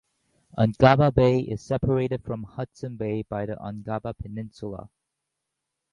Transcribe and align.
Ungava 0.57 1.11
Bay 1.13 1.41
is 1.41 1.61
separated 1.61 2.23
from 2.23 2.41
Hudson 2.41 2.95
Bay 2.97 3.21
by 3.21 3.45
the 3.45 3.53
Ungava 3.57 4.15
Peninsula. 4.17 4.89